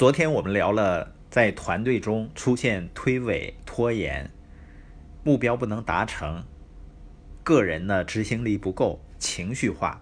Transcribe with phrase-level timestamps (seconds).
[0.00, 4.30] 昨天我们聊了在团队中出现推诿、拖延、
[5.22, 6.42] 目标不能达成、
[7.44, 10.00] 个人呢执行力不够、情绪化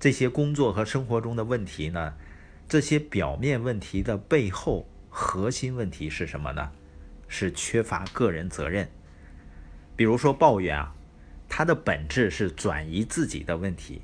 [0.00, 2.14] 这些工作和生活中的问题呢？
[2.66, 6.72] 这些表面问题的背后核心问题是什么呢？
[7.28, 8.90] 是缺乏个人责任。
[9.94, 10.92] 比如说抱怨啊，
[11.48, 14.02] 它的本质是转移自己的问题，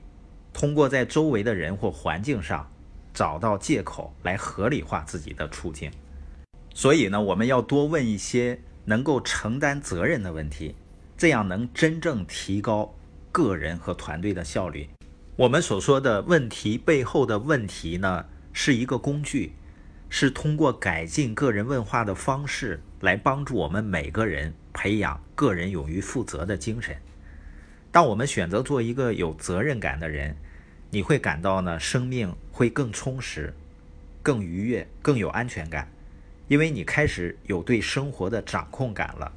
[0.53, 2.71] 通过在周围的人或环境上
[3.13, 5.91] 找到借口来合理化自己的处境。
[6.75, 10.75] 所以呢，我们要多问一些能够承担责任的问题，
[11.17, 12.95] 这样能真正提高
[13.31, 14.89] 个人和团队的效率。
[15.37, 19.53] 我们所说的问题背后的问题呢，是一个工具，
[20.09, 26.97] 是通过改进个人问话的方式来帮助我们每个人培养个人勇于负责的精神。
[27.91, 30.37] 当我们选择做一个有责任感的人，
[30.95, 33.55] 你会感到呢，生命会更充实、
[34.23, 35.89] 更愉悦、更有安全感。
[36.49, 39.33] 因为你开始有对生活的掌控感了。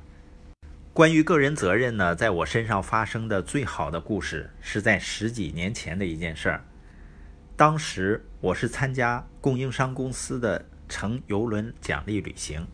[0.92, 6.66] 关于个人责任呢，在我身上发生的最好的故事是在十几年前的一件事儿。
[7.56, 12.68] 当时我是参加供应商公司的乘游轮奖励旅行，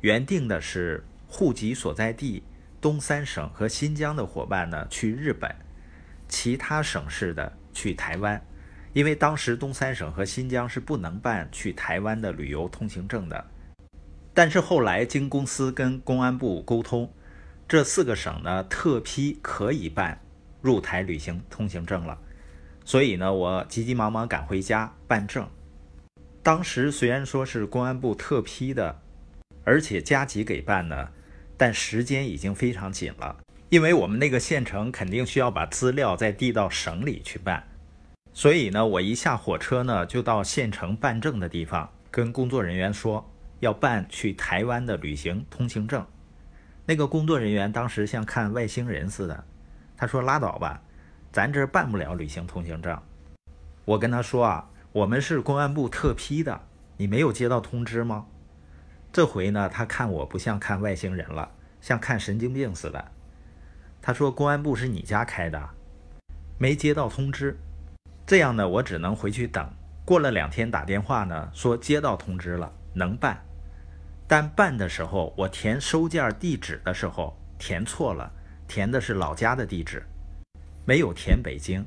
[0.00, 2.42] 原定的是户籍所在地
[2.80, 5.54] 东三省和新疆的伙伴呢去日本，
[6.26, 8.44] 其他省市的去台湾。
[8.92, 13.46] 因为当时东三省和新疆是不能办去台湾的旅游通行证的，
[14.34, 17.10] 但是后来经公司跟公安部沟通，
[17.66, 20.20] 这四个省呢特批可以办
[20.60, 22.18] 入台旅行通行证了，
[22.84, 25.48] 所以呢我急急忙忙赶回家办证。
[26.42, 29.00] 当时虽然说是公安部特批的，
[29.64, 31.08] 而且加急给办呢，
[31.56, 33.41] 但时间已经非常紧了，
[33.72, 37.64] 因为我们那个县城肯定需要把资料再递到省里去办。
[38.34, 43.26] 所以呢，我一下火车呢，就到县城办证的地方，跟工作人员说
[43.60, 46.06] 要办去台湾的旅行通行证。
[46.84, 49.42] 那个工作人员当时像看外星人似的，
[49.96, 50.82] 他说：“拉倒吧，
[51.32, 53.00] 咱这办不了旅行通行证。”
[53.86, 56.60] 我跟他说啊，我们是公安部特批的，
[56.98, 58.26] 你没有接到通知吗？
[59.10, 63.12] 这回呢，他看我不像看外星人了，像看神经病似的。
[64.02, 65.70] 他说：“公安部是你家开的，
[66.58, 67.56] 没接到通知。”
[68.26, 69.66] 这样呢，我只能回去等。
[70.04, 73.40] 过了两天打电话呢，说接到通知了，能办。
[74.26, 78.28] 但办的时候，我填收件地址的时候填错了，
[78.66, 80.02] 填的是老家的地址，
[80.84, 81.86] 没有填北京。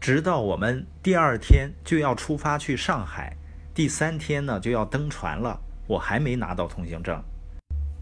[0.00, 3.36] 直到我们第二天就要出发去上海，
[3.72, 7.22] 第三天呢就要登船了，我还没拿到通行证。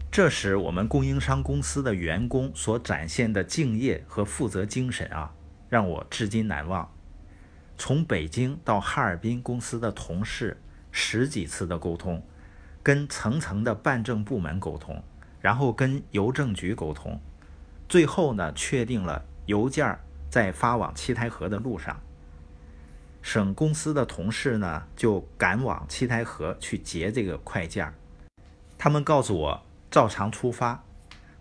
[0.09, 5.33] 这时，我们供应商公司的员工所展现的敬业和负责精神啊，
[5.69, 6.91] 让我至今难忘。
[7.77, 10.59] 从北京到哈尔滨，公司的同事
[10.91, 12.23] 十几次的沟通，
[12.81, 15.03] 跟层层的办证部门沟通，
[15.39, 17.21] 然后跟邮政局沟通，
[17.87, 19.99] 最后呢，确定了邮件
[20.31, 22.01] 在发往七台河的路上。
[23.21, 27.93] 省公司的同事呢，就赶往七台河去截这个快件
[28.77, 29.63] 他们告诉我，
[29.97, 30.83] 照常出发。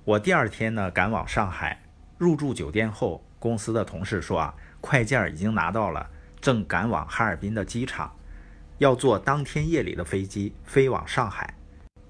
[0.02, 1.82] 我第二天呢，赶往上海，
[2.16, 6.08] 入住酒店后，公司的同事说啊，快件已经拿到了。
[6.40, 8.16] 正赶往哈尔滨的机场，
[8.78, 11.52] 要坐当天夜里的飞机飞往上海。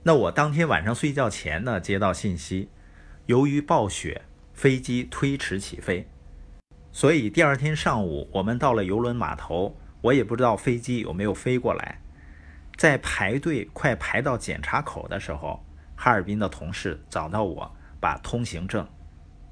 [0.04, 2.68] 那我当天晚上睡觉前呢，接到信息，
[3.24, 4.22] 由于暴雪，
[4.54, 6.08] 飞机推迟起飞。
[6.92, 12.00] 所以第二天上午，我们到了游轮码头，我也不知道飞机有没有飞过来。
[12.76, 15.66] 在排队快排到检查口的时候，
[15.96, 18.86] 哈尔滨的同事找到我，把通行证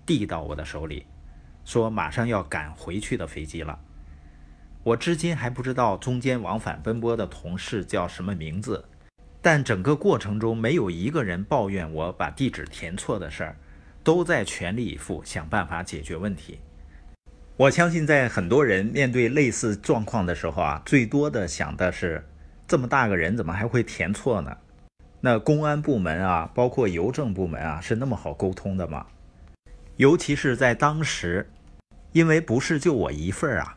[0.06, 1.06] 递到我的手里，
[1.64, 3.78] 说马上要赶回去的飞机了。
[4.82, 8.84] 我至今还不知道中间往返奔波的同事叫什么名字，
[9.40, 13.56] 但整个过程中没有一个人抱怨我把地址填错的事儿，
[14.04, 16.60] 都在全力以赴想办法解决问题。
[17.56, 22.28] 我相信，在很多人面对类似状况的时候啊，最多的想的是，
[22.66, 24.54] 这么大个人怎么还会填错呢？
[25.24, 29.06] 那公安部门啊，包括邮政部门啊，是那么好沟通的吗？
[29.96, 31.48] 尤其是在当时，
[32.12, 33.74] 因为不是就我一份儿啊。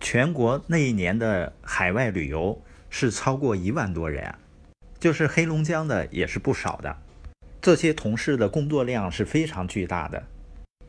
[0.00, 4.34] 全国那一年的海外旅游是超过一万多人，
[4.98, 6.96] 就是黑龙江的也是不少的。
[7.62, 10.24] 这些同事的工作量是非常巨大的。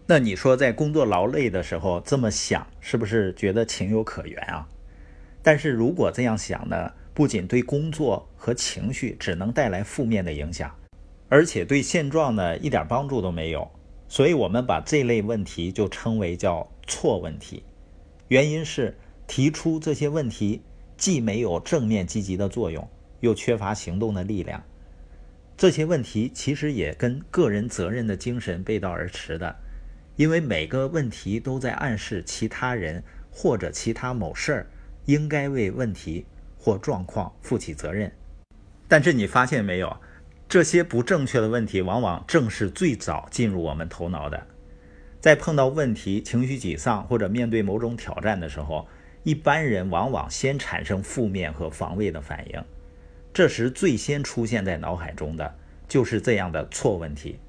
[0.07, 4.67] 那你说在工作劳累的时候这么想，是不是觉得情有可原啊？
[5.43, 10.73] 但是如果这样想呢，不仅对工作和情绪只能带来负面的影响，
[11.29, 13.69] 而且对现状呢一点帮助都没有。
[14.07, 17.63] 所以我们把这类问题就称为叫错问题。
[18.27, 18.95] 原因是
[19.27, 20.61] 提出这些问题
[20.97, 22.85] 既没有正面积极的作用，
[23.21, 24.61] 又缺乏行动的力量。
[25.57, 29.55] 这些问题其实也跟个人责任的精神背道而驰的，
[30.15, 34.67] 因为每个问题都在暗示其他人或者其他某事儿
[35.05, 36.25] 应该为问题
[36.61, 38.11] 或状况负起责任。
[38.87, 39.97] 但是你发现没有，
[40.47, 44.45] 这些不正确的问题往往正是最早进入我们头脑的。
[45.19, 48.87] 在碰到问题、情绪沮丧或者面对某种挑战的时候，
[49.23, 52.63] 一般人往往先产生负面和防卫的反应。
[53.33, 55.55] 这时最先出现在脑海中的
[55.87, 57.39] 就是这样的错问题。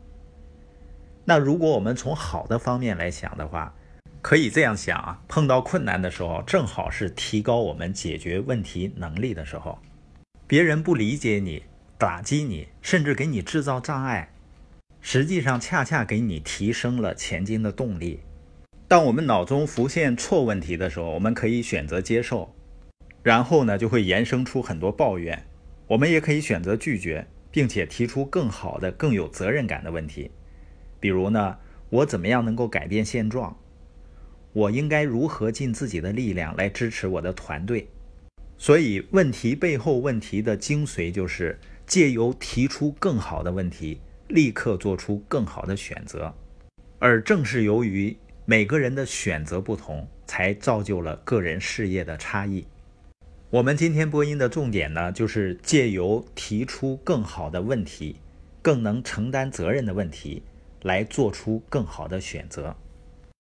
[1.25, 3.75] 那如果我们从好的方面来想的话，
[4.23, 9.81] 可以这样想啊：碰到困难的时候，正好是提高我们解决问题能力的时候。
[10.47, 11.65] 别人不理解你、
[11.99, 14.33] 打击你，甚至给你制造障碍，
[15.01, 18.21] 实际上恰恰给你提升了前进的动力。
[18.87, 22.55] 当我们脑中浮现错问题的时候，我们可以选择接受，
[23.25, 25.45] 然后呢，就会延伸出很多抱怨。
[25.89, 30.31] 我们也可以选择拒绝，并且提出更好的、更有责任感的问题，
[31.01, 31.59] 比如呢，
[31.91, 33.59] 我怎么样能够改变现状？
[34.53, 37.89] 我应该如何尽自己的力量来支持我的团队？
[38.59, 46.33] 所以，问题背后问题的精髓就是借由提出更好的问题，立刻做出更好的选择。
[46.99, 52.65] 而正是由于每个人的选择不同，才造就了个人事业的差异。
[53.51, 58.17] 我们今天播音的重点呢，就是借由提出更好的问题，
[58.63, 60.43] 更能承担责任的问题，
[60.83, 62.77] 来做出更好的选择。